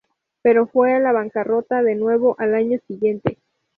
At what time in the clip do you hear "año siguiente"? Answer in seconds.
2.55-3.37